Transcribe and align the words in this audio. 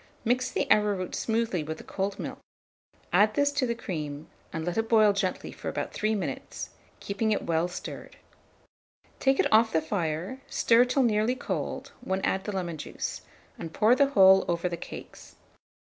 Mix 0.25 0.49
the 0.49 0.67
arrowroot 0.71 1.13
smoothly 1.13 1.61
with 1.63 1.77
the 1.77 1.83
cold 1.83 2.17
milk; 2.17 2.39
add 3.13 3.35
this 3.35 3.51
to 3.51 3.67
the 3.67 3.75
cream, 3.75 4.25
and 4.51 4.65
let 4.65 4.75
it 4.75 4.89
boil 4.89 5.13
gently 5.13 5.51
for 5.51 5.69
about 5.69 5.93
3 5.93 6.15
minutes, 6.15 6.71
keeping 6.99 7.31
it 7.31 7.43
well 7.45 7.67
stirred. 7.67 8.17
Take 9.19 9.39
it 9.39 9.53
off 9.53 9.71
the 9.71 9.79
fire, 9.79 10.41
stir 10.47 10.85
till 10.85 11.03
nearly 11.03 11.35
cold, 11.35 11.91
when 12.03 12.21
add 12.21 12.45
the 12.45 12.51
lemon 12.51 12.79
juice, 12.79 13.21
and 13.59 13.73
pour 13.73 13.93
the 13.93 14.07
whole 14.07 14.43
over 14.47 14.67
the 14.67 14.75
cakes. 14.75 15.35